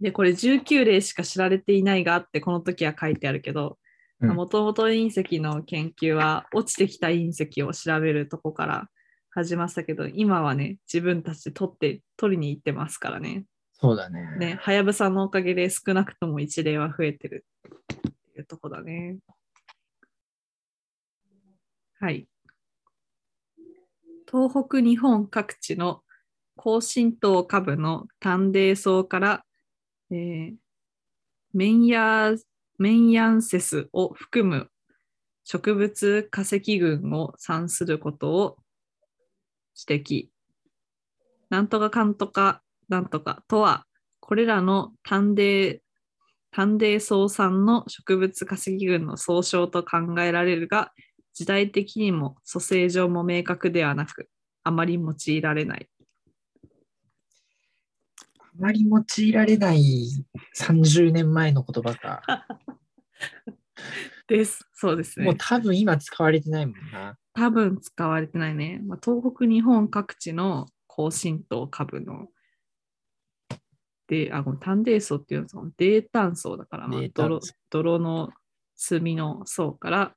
[0.00, 3.78] でこれ19例しか知られていないがあってこの時は書いてあるけど
[4.20, 4.30] うん。
[4.34, 8.88] もともと隕石の研究は落ちてきた隕石を調べるとこから
[9.30, 13.44] 始まったけど今はね自分たちで取って取りに行ってますからね
[13.82, 14.36] そうだね。
[14.38, 19.18] ねはやぶさのおかげで少なくとも一例は増えてるっていうとこだね
[21.98, 22.28] はい
[24.30, 26.02] 東北日本各地の
[26.56, 29.44] 高浸透下部の丹泥層から、
[30.10, 30.54] えー
[31.54, 32.34] メンヤ
[32.78, 34.70] メンヤンセスを含む
[35.44, 38.56] 植物化石群を産することを
[39.86, 40.28] 指摘。
[41.50, 42.61] なんとかかんとか
[42.92, 43.86] なんとかとは、
[44.20, 45.80] これらの丹泥
[46.50, 50.92] 丹泥層産の植物化石群の総称と考えられるが、
[51.32, 54.28] 時代的にも組成上も明確ではなく、
[54.62, 55.88] あまり用いられない。
[58.38, 62.22] あまり用いられない30年前の言葉か。
[64.28, 64.68] です。
[64.74, 65.24] そうですね。
[65.24, 67.16] もう多分今使われてないもんな。
[67.32, 68.82] 多分使われてないね。
[68.84, 72.28] まあ、東北日本各地の高浸透株の
[74.12, 78.28] で、あ、この炭泥層っていうのはその泥炭層だから、まあ泥炭泥の
[78.88, 80.12] 炭の層から、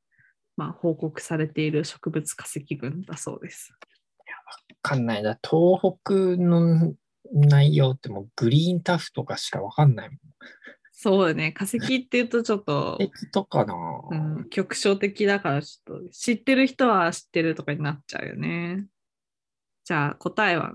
[0.57, 3.71] まあ、報告されている植物化石群だそうです。
[3.71, 5.39] わかんないな。
[5.41, 6.93] 東北の
[7.31, 10.19] 内容ってもうグリーンタフとかしかわかんないもん。
[10.91, 11.53] そうだね。
[11.53, 13.75] 化石っていうとちょっと、敵とかな、
[14.11, 18.87] うん、局所的だからちょっと知ってる人は知ってるとかになっちゃうよね。
[19.85, 20.73] じゃあ答えは？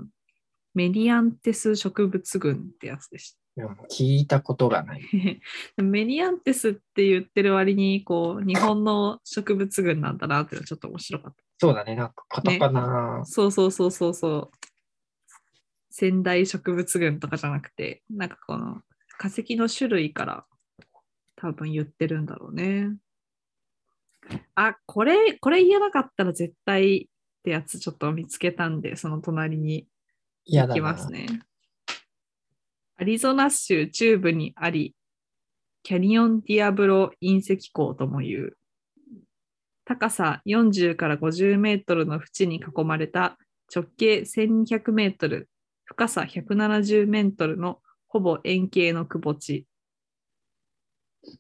[0.81, 3.67] メディアンテス植物群ってやつでした。
[3.95, 5.03] 聞いたことがない。
[5.77, 11.97] メディアンテスって言ってる割にこう日本の植物群なんだなっていうのはちょっと面白かっそうだね。
[11.97, 13.25] なんかカタカナた。。
[13.27, 14.51] そうそうそうそうそう。
[15.91, 18.81] 仙台植物群とかじゃなくて、なんかこの
[19.19, 20.47] 化石の種類から
[21.37, 22.97] 多分言ってるんだろうね。
[24.55, 29.87] あ、これ、これ言えなかったら絶対ってやつちょっと見つけたんで、その隣に
[30.45, 30.75] 嫌だな。
[30.75, 31.27] 行きますね。
[32.97, 34.95] アリゾナ州中部にあり、
[35.83, 38.57] キャニオンディアブロ隕石港とも言う。
[39.85, 43.39] 高さ40から50メートルの縁に囲まれた
[43.75, 45.49] 直径1200メートル、
[45.85, 49.67] 深さ170メートルのほぼ円形の窪地。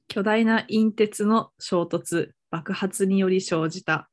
[0.08, 4.09] 巨大な隕鉄の衝突、爆発により生じた。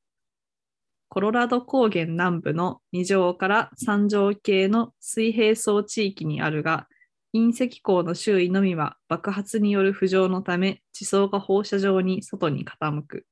[1.10, 6.88] コロラド高原南部の二条から三条系の水平層地域にあるが、
[7.34, 13.26] 隕石港の周囲のみは爆発による浮上のため地層が放射状に外に傾く。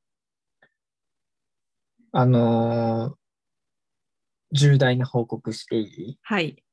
[2.12, 3.16] あのー
[4.52, 6.18] 重大な報告していい？
[6.22, 6.64] はい。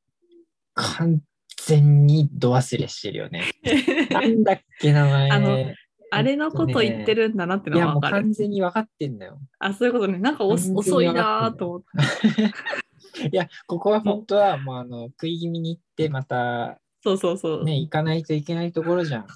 [0.74, 1.20] 完
[1.66, 3.50] 全に度忘れしてるよね。
[4.10, 5.30] なんだっけ名前。
[5.30, 5.74] あの
[6.14, 8.25] あれのこと言ってるんだなっていやもうのはわかる。
[8.25, 9.38] 完全に分かってんだよ。
[9.59, 10.18] あ、そういうことね。
[10.18, 13.29] なんか遅いなと思って。
[13.33, 17.64] いや、ここは本当はもうあの食い気味に行って、またそうそうそう。
[17.64, 19.27] ね、行かないといけないところじゃん。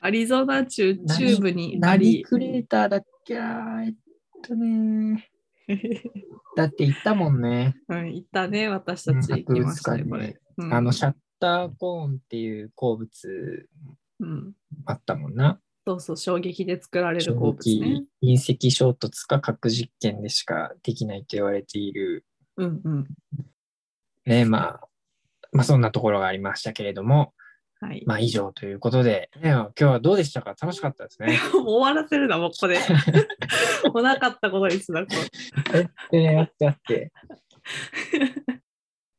[0.00, 2.22] アリゾナ州中部にあ何り。
[2.22, 3.38] クレーターだっけ？
[3.38, 3.94] なえっ
[4.42, 5.30] とね。
[6.56, 7.76] だって行ったもんね。
[7.88, 10.38] うん、行ったね、私たちうん行きましたね、これ。
[10.58, 13.68] うんあの、シャッターコーンっていう鉱物
[14.20, 14.52] うん、
[14.86, 15.60] あったもんな。
[15.86, 18.32] そうそう、衝撃で作られる衝鉱物ね撃。
[18.50, 22.24] 隕石衝突か核実験でしかできないと言われている。
[22.56, 23.06] うんうん。
[24.24, 24.88] ね、まあ、
[25.52, 27.34] まあそんなところがありましたけれども、
[27.80, 28.02] はい。
[28.06, 30.54] まあ以上ということで、ね、今日はどうでしたか？
[30.58, 31.38] 楽しかったですね。
[31.52, 32.78] 終わらせるな、もうここで。
[33.92, 35.08] もうなかったことにすな、こ
[35.72, 37.12] れえ、ね、やってやって。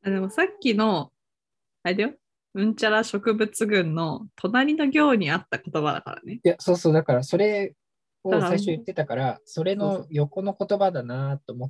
[0.03, 1.11] あでもさっきの、
[1.83, 2.13] あれだよ、
[2.55, 6.39] うんちゃら植物群の隣の行にあった言葉だからね。
[6.41, 7.75] いや、そうそう、だからそれ
[8.23, 11.69] を最初言ってたから、それの横の言葉だなと思っ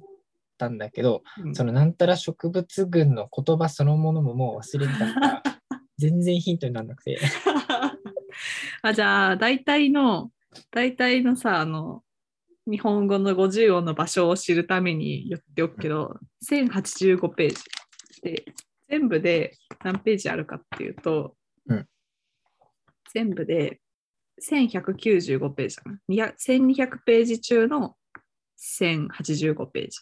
[0.60, 5.44] たんだけど、うんそのなんたら植物群の言葉そのものももう忘れてたから、
[5.98, 7.18] 全然ヒントにならなくて。
[8.84, 10.30] あじゃあ、大体の、
[10.70, 12.04] 大体のさ、あの、
[12.68, 17.56] 日本語の50音の場所を知るために言っておくけど、1085ページ
[18.22, 18.46] で、
[18.88, 21.36] 全部で何ページあるかっていうと、
[21.68, 21.88] うん
[23.14, 23.80] 全部で
[24.42, 26.00] 1195ページだな。
[26.10, 27.96] 200 1200ページ中の
[28.60, 30.00] 1085ページ。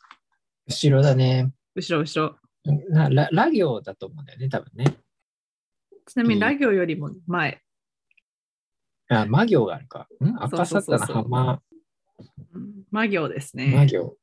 [0.68, 1.52] 後ろだね。
[1.76, 2.40] 後ろ後ろ。
[2.90, 4.98] なララ行だと思うんだよね、多分ね。
[6.08, 7.62] ちなみにラ行よりも前。
[9.10, 10.08] あ、魔行があるか。
[10.24, 10.28] ん？
[10.42, 11.62] 赤さったそうそうそうら浜、
[12.56, 13.88] うん魔行です魔ね。
[13.88, 14.18] 行。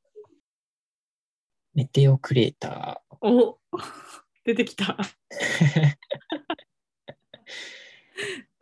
[1.75, 3.57] メテオクレータお
[4.43, 4.97] 出てきた。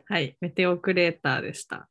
[0.06, 1.88] はい、メテオクレーターでした。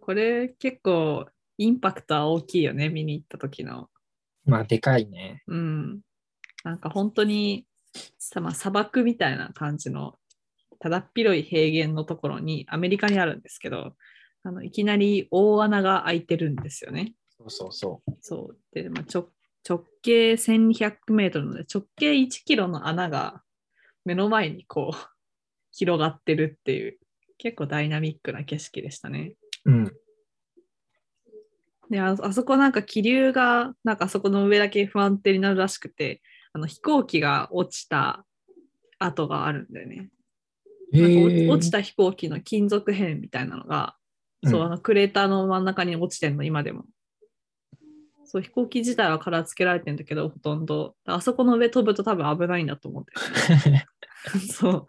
[0.00, 1.28] これ結構
[1.58, 3.90] インパクトは大きいよね、見に行った時の。
[4.46, 4.50] ー。
[4.50, 5.42] まあ、でかいね。
[5.46, 6.00] うん。
[6.64, 7.66] なんか本当に
[8.18, 10.18] さ、まあ、砂漠みたいな感じの
[10.78, 13.94] ただっ広い平原のところにアメリカにあるんですけど、
[14.42, 17.14] あのいきなり大穴が開いてるんですよね。
[17.38, 18.12] そうそうそう。
[18.20, 18.58] そう。
[18.72, 19.28] で、まあ、直
[19.68, 23.42] 直径1200メートルので、直径1キロの穴が
[24.04, 25.08] 目の前にこう
[25.72, 26.98] 広がってるっていう、
[27.38, 29.34] 結構ダイナミックな景色でしたね。
[29.64, 29.92] うん。
[31.90, 38.24] で、ああそこなんか気流が、なんかあそこの上だけ不安定になるらしくて、あの飛行機が落ちた
[38.98, 40.08] 跡があるんだよね。
[40.92, 43.96] えなんか落ちた飛行機の金属片みたいなのが、
[44.44, 46.84] そう、あのクレーターの真ん中に落ちてんの、今でも。
[48.36, 50.94] そう、飛行機自体は殻付けられてんだけど、ほとんど。
[51.06, 53.12] あそこの上飛ぶと多分危ないんだと思って
[53.70, 54.40] る。
[54.52, 54.86] そ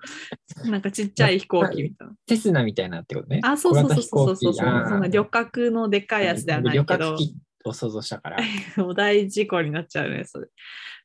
[0.66, 0.70] う。
[0.70, 2.14] なんかちっちゃい飛行機みたいな。
[2.26, 3.40] テスナみたいなってことね。
[3.44, 5.10] あ、そうそうそうそうそうそう。
[5.10, 8.38] 旅客のでっかいやつではない旅けど客、機を想像したから。
[8.78, 10.50] もう大事故になっちゃうね、それ。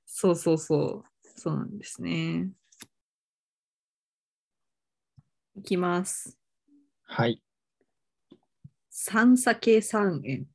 [0.05, 1.28] そうそうそう。
[1.36, 2.49] そうなんですね。
[5.55, 6.38] いきます。
[7.05, 7.43] はい。
[8.90, 10.47] 三差計算円。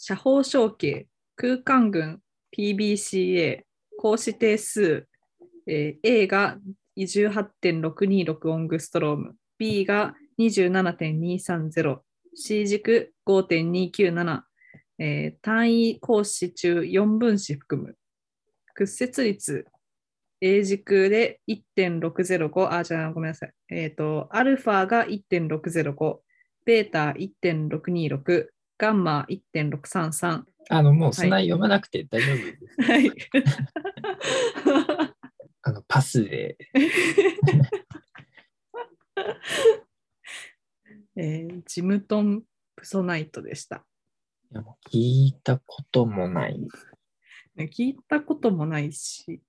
[0.00, 2.20] 社法承継、空間群、
[2.56, 3.62] PBCA、
[4.00, 5.08] 格子定数、
[5.66, 6.56] えー A が
[6.96, 11.98] 18.626オングストローム、B が27.230、
[12.32, 14.42] C 軸5.297、
[15.00, 17.96] えー単位格子中4分子含む。
[18.74, 19.66] 屈折率
[20.40, 23.52] A 軸で1.605、あ、じゃあごめんなさい。
[23.70, 26.18] えっ、と、アルファが1.605、
[26.64, 28.46] ベータ1.626、
[28.78, 30.44] ガンマ1.633。
[30.70, 32.64] あの、もうそんな読まなくて大丈夫です。
[32.82, 33.12] はい。
[35.62, 36.56] あの、パスで。
[41.16, 42.44] えージムトン・
[42.76, 43.84] プソナイトでした。
[44.52, 46.60] いやもう聞いたこともない。
[47.56, 49.42] ね聞いたこともないし、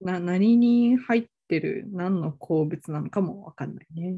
[0.00, 4.16] な何に入ってる何の鉱物なのかもわかんないね。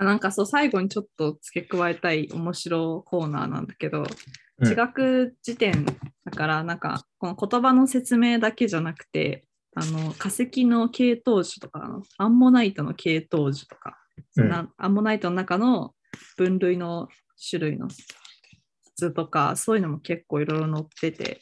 [0.00, 4.00] あなんかそう最後にちょっと付け加えたい面白コーナーなんだけど、
[4.58, 4.66] うん。
[4.66, 5.84] 地学辞典
[6.24, 9.44] だからなんかこの言葉の説明だけじゃなくて
[9.74, 13.96] あの化石の系統樹とかアンモナイトの系統樹とか、
[14.36, 15.94] うんなアンモナイトの中の
[16.36, 17.08] 分類の
[17.50, 21.38] 種類の質とかそういうのも結構いろいろ載ってて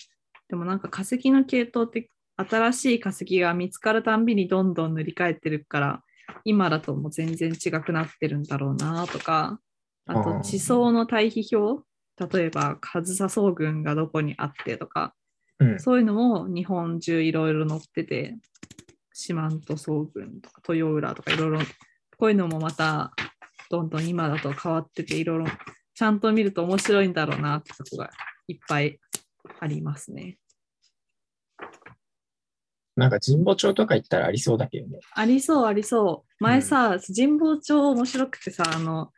[0.49, 6.03] でもなんか化石の系統って新しい化石が見つかるたんびにどんどん塗り替えてるから
[6.45, 9.61] 今だともう全然違くなってるんだろうなとか
[10.07, 11.83] あと地層の対比表
[12.19, 15.15] 例えば上総層群がどこにあってとか
[15.61, 15.81] うん。
[15.81, 18.37] そういうのも日本中いろいろ載ってて
[19.13, 21.59] 四万十層群とか豊浦とかいろいろ
[22.17, 23.13] こういうのもまた
[23.71, 25.47] どんどん今だと変わってていろいろ
[25.95, 28.11] ちゃんと見ると面白いんだろうなってとこが
[28.47, 28.99] いっぱい
[29.61, 30.39] ありますね。
[32.99, 34.99] なんか神保町とか行ったらありそうだけどね。
[35.15, 36.43] ありそうありそう。
[36.43, 39.13] 前さ、神保町面白くてさ、あの、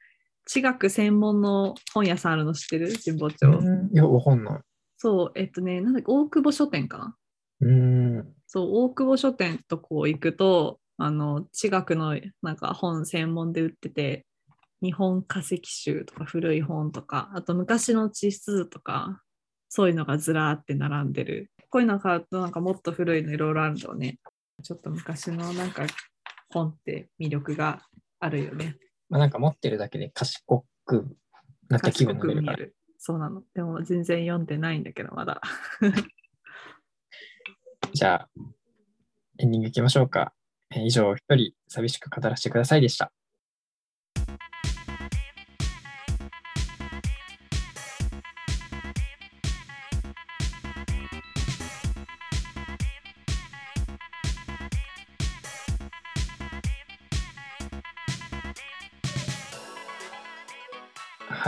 [0.44, 2.92] 地学専門の本屋さんあるの知ってる？
[3.02, 3.46] 神保町。
[3.46, 4.60] うんいや、わかんない。
[4.98, 7.16] そう、えっとね、なんだっけ、大久保書店かな？
[7.62, 7.72] うー
[8.20, 8.34] ん。
[8.46, 14.26] そう、大久保書店とこう行くと、あの、地学のなんか本専門で売ってて、
[14.82, 19.22] 日本化石集とか古い本とか、あと昔の地質図とか、
[19.70, 21.50] そういうのがずらーって並んでる。
[21.70, 24.18] こういうの買うとなんかもっと古いのいろいろあるのね。
[24.62, 25.86] ちょっと昔のなんか
[26.50, 27.80] 本って魅力が
[28.18, 28.76] あるよね。
[29.08, 31.16] まあ、なんか持ってるだけで賢く
[31.68, 32.58] なった気分になれるから。
[32.98, 33.42] そうなの。
[33.54, 35.40] でも全然読んでないんだけど、まだ。
[37.94, 38.28] じゃあ、
[39.38, 40.34] エンディングいきましょうか。
[40.74, 43.12] えー以上、一人寂しく語らせてくださいでした。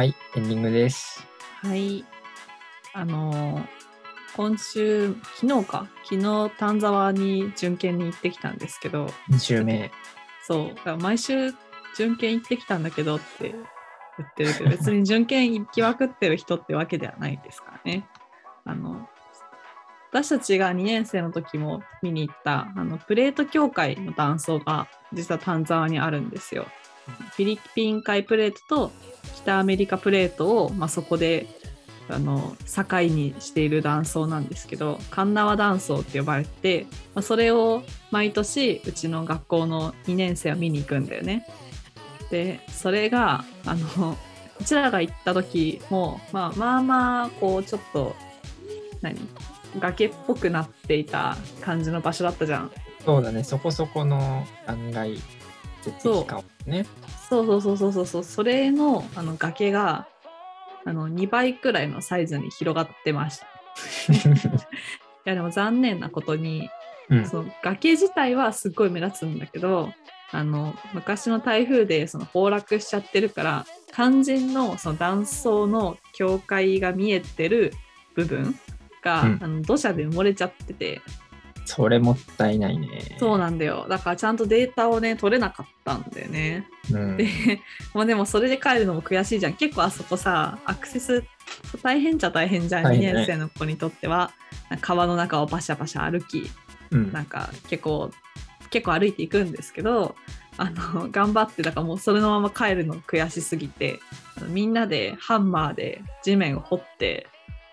[0.02, 1.24] はい、エンディングです。
[1.60, 2.04] はい。
[2.92, 3.64] あのー
[4.34, 9.92] 今週、昨日か、昨日丹沢に巡検に行ってきたんですけど、2週目。
[10.44, 11.52] そう、だから毎週
[11.96, 18.04] 準検行ってきたんだけどって言ってるけど、別に準検行きまくってる人ってわけではないですからね。
[18.66, 19.08] あの、
[20.10, 26.66] 私たちが2年生の時も見に行ったあのプレート協会の断層が実は丹沢にあるんですよ。
[27.36, 28.92] フィリピン海プレートと
[29.42, 31.46] 北アメリカプレートを、まあ、そこで
[32.08, 41.46] あの境にしている断層なんですけど神縄断層って呼ばれて、まあ、それを毎年うちの学校の2年生は見に行くんだよね。
[42.30, 44.16] でそれがあの
[44.58, 48.14] うちらが行った時も、まあ、まあまあこうちょっと
[49.00, 49.16] 何
[49.78, 52.70] 崖っぽくなっていた感じの場所だったじゃん。
[53.04, 55.18] そうだね、そこそこの案外、
[55.90, 57.44] そう。
[57.46, 58.24] そうそうそうそうそう。
[58.24, 60.06] それのあの崖が
[60.84, 63.46] あの2倍くらいのサイズに広がってました。
[65.24, 66.68] いやでも残念なことに、
[67.08, 69.92] うん、その崖自体はすっごい目立つんだけど
[70.32, 77.72] あの昔の台風でその崩落しちゃってるから肝心のその断層の境界が見えてる
[78.14, 78.58] 部分
[79.02, 79.38] が、うん。
[79.42, 81.00] あの土砂で埋もれちゃってて
[81.64, 83.16] それもったいないね。
[83.18, 83.86] そうなんだよ。
[83.88, 86.66] だからちゃんとデータをね取れなかったんだよね。
[86.90, 87.16] うん。
[87.16, 87.28] で
[87.94, 89.54] もうでもそれで帰るのも悔しいじゃん。
[89.54, 91.24] 結構あそこさアクセス
[91.82, 93.12] 大変じゃ大変じゃん、2大変ね。
[93.14, 94.32] 年生の子にとっては。
[94.80, 96.50] 川の中をパシャパシャ歩き
[96.90, 97.12] うん。
[97.12, 98.10] なんか結構
[98.70, 100.16] 結構歩いていくんですけど
[100.56, 104.00] あの頑張ってだからもうそれのまま帰るの悔しすぎて
[104.48, 107.26] みんなでハンマーで地面を掘って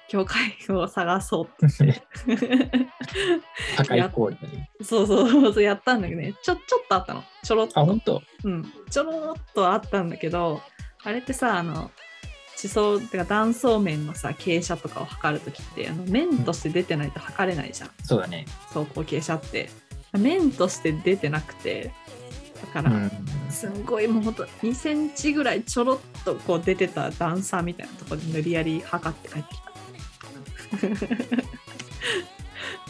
[0.09, 2.01] 教会を探そうって。
[3.77, 4.37] 高い行為。
[4.83, 6.33] そうそうそうやったんだけどね。
[6.41, 7.23] ちょちょっとあったの。
[7.43, 7.79] ちょろっと。
[7.79, 8.21] あ、本当？
[8.43, 10.61] うん、ちょろっとあったんだけど
[11.03, 11.91] あれってさあの
[12.57, 18.45] 地層ってか断層面のさ傾斜とかを測るときってあの面として出てないと測れないじゃん、そうだね。
[18.73, 19.69] 走行傾斜って。
[20.17, 21.93] 面として出てなくて。
[22.59, 23.11] だから、うん。
[23.49, 29.68] すんごいもうほんと2センチぐらいちょろっとこう出てた段差みたいなところで無理やり測って帰ってきた
[30.77, 30.85] ち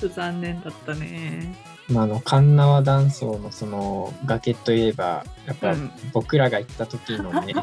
[0.06, 1.56] ょっと残念だったね。
[1.90, 5.92] まあ、あの、神縄断層のその崖といえば、やっぱうん。
[6.14, 7.62] 僕らが行った時のね、 ちょ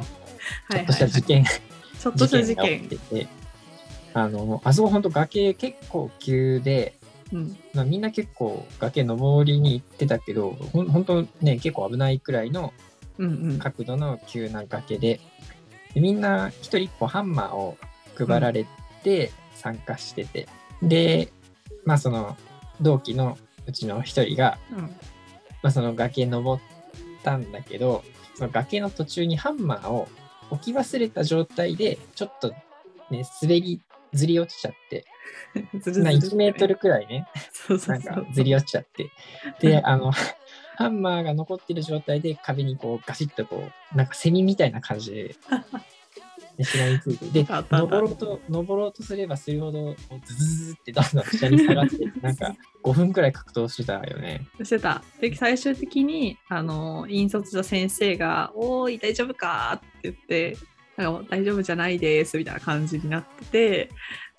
[0.69, 1.45] はいっとした事件、
[1.99, 2.81] ちょっとした事が起件。
[2.89, 3.29] きてて、
[4.14, 6.95] あの、あそこ本当崖結構急で、
[7.33, 7.57] うん。
[7.75, 12.73] まあ、みんな結構崖登りに行ってたけど、ほん本当ね、結構危ないくらいの
[13.19, 13.59] うんうん。
[13.59, 15.21] 角度の急な崖で、
[15.95, 17.79] でみんな一人一個ハンマーを
[18.17, 18.67] 配られ
[19.03, 20.49] て参加してて、
[20.83, 21.33] で、
[21.85, 22.37] まあその
[22.81, 24.79] 同期のうちの一人が、うん。
[25.63, 26.63] まあ、その崖登っ
[27.23, 28.05] たんだけど、
[28.37, 30.09] その崖の途中にハンマーを
[30.51, 32.51] 置き忘れた状態で、ちょっと
[33.11, 33.81] ね、滑り、
[34.13, 35.05] ずり落ちちゃって、
[35.73, 37.27] まあずるずるね1メートルくらいね、
[37.69, 39.11] なんそうずり落ちちゃって。
[39.61, 40.13] で、あの、
[40.77, 45.35] ハンマーが残ってる状態で壁にこうガシッとこう、なんかセミみたいな感じで、
[47.03, 47.45] ついて。
[47.45, 54.47] で登ろうと、登ろうとすればするほど、ズズズズってどんどん下に下がって、 なんか5分くらい格闘してたよね。
[54.62, 55.03] してた。
[55.20, 59.80] で、最終的に、あの、引率の先生が、おーい、大丈夫か？
[59.99, 60.57] って言って、
[60.97, 63.91] なんか大丈夫じゃないですみたいな感じになって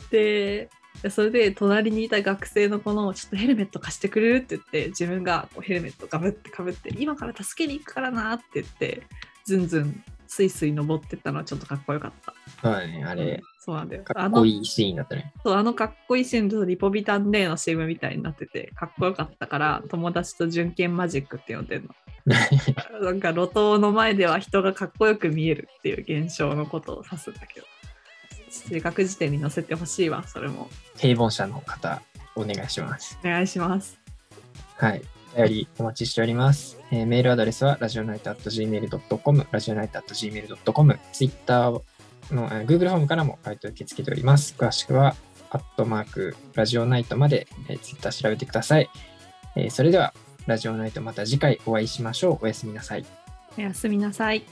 [0.09, 0.69] て、
[1.03, 4.37] で、それで隣にいた学生の子の、ちょっとヘルメット貸してくれる？
[4.37, 9.03] って言って、自分がこうヘルメットかぶってかぶって、今から助けに行くからなって言って、
[9.45, 12.33] ずんずんスイスイ登ってったのはちょっとかっこよかった。
[12.61, 14.03] そうだね、あれ、そうなんだよ。
[14.03, 15.33] かあのっこいいシーンだったね。
[15.43, 21.89] そうあのかっこいいシーンとリポビタンデーの CM みたいになっててかっこよかったから友達と純剣マジックって呼んでるの。
[23.01, 27.67] なんか路頭の前では人がかっこよく見えるっていう現象のことを指すんだけど
[28.69, 32.01] 中学時点に載せてほしいわそれも平凡者の方、
[32.35, 33.17] お願いします。
[33.23, 33.97] お願いします。
[34.75, 35.01] はい。
[35.33, 36.79] お便りお待ちしております。
[36.91, 41.83] えーメールアドレスはラジオナイト .gmail.com、ラジオナイト .gmail.com、Twitter の、
[42.31, 44.55] えー Google フォームからも回答受け付けております。
[44.57, 45.15] 詳しくは、
[45.49, 48.89] アットマーク、ラジオナイトまで、えー Twitter 調べてください。
[49.55, 50.13] えーそれでは、
[50.45, 52.45] ラジオナイトまた次回お会いしましょう。
[52.45, 53.05] おやすみなさい。
[53.57, 54.43] おやすみなさい。